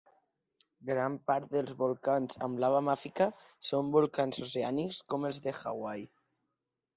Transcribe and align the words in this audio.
Gran 0.89 1.17
part 1.31 1.51
dels 1.51 1.75
volcans 1.81 2.39
amb 2.47 2.61
lava 2.63 2.79
màfica 2.87 3.27
són 3.69 3.93
volcans 3.97 4.41
oceànics 4.47 5.03
com 5.15 5.29
els 5.31 5.43
de 5.47 5.55
Hawaii. 5.61 6.09